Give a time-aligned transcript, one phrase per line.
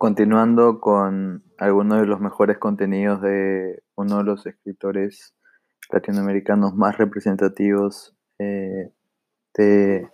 [0.00, 5.34] Continuando con algunos de los mejores contenidos de uno de los escritores
[5.92, 8.94] latinoamericanos más representativos eh,
[9.52, 10.08] de,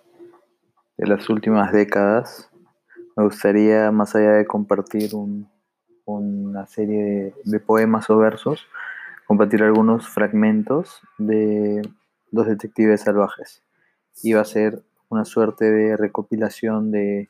[0.96, 2.50] las últimas décadas,
[3.16, 5.12] me gustaría, más allá de compartir
[6.04, 8.66] una serie de, poemas o versos,
[9.28, 11.88] compartir algunos fragmentos de
[12.32, 13.62] Los Detectives Salvajes.
[14.24, 17.28] Iba a ser una suerte de recopilación de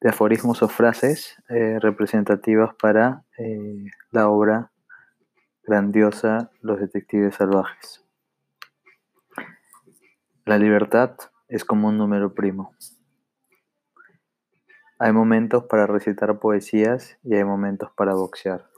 [0.00, 4.70] de aforismos o frases eh, representativas para eh, la obra
[5.64, 8.04] grandiosa Los Detectives Salvajes.
[10.44, 11.16] La libertad
[11.48, 12.74] es como un número primo.
[15.00, 18.68] Hay momentos para recitar poesías y hay momentos para boxear.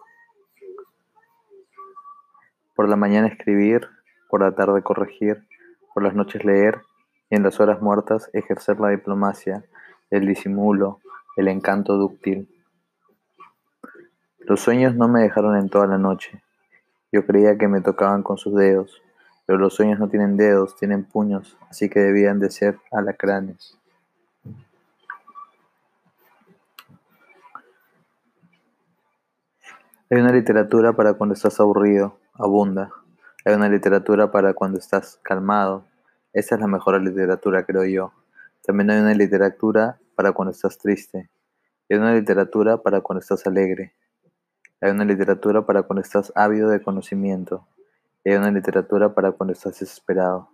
[2.75, 3.89] Por la mañana escribir,
[4.29, 5.47] por la tarde corregir,
[5.95, 6.83] por las noches leer
[7.29, 9.65] y en las horas muertas ejercer la diplomacia,
[10.11, 11.01] el disimulo,
[11.41, 12.49] el encanto dúctil.
[14.41, 16.43] Los sueños no me dejaron en toda la noche.
[17.11, 19.03] Yo creía que me tocaban con sus dedos,
[19.47, 23.77] pero los sueños no tienen dedos, tienen puños, así que debían de ser alacranes.
[30.11, 32.91] Hay una literatura para cuando estás aburrido, abunda.
[33.45, 35.85] Hay una literatura para cuando estás calmado.
[36.33, 38.13] Esa es la mejor literatura, creo yo.
[38.63, 41.31] También hay una literatura para cuando estás triste.
[41.89, 43.95] Hay una literatura para cuando estás alegre.
[44.83, 47.67] Hay una literatura para cuando estás ávido de conocimiento.
[48.23, 50.51] hay una literatura para cuando estás desesperado.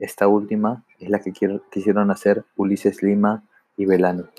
[0.00, 3.44] Esta última es la que quisieron hacer Ulises Lima
[3.76, 4.30] y Belano.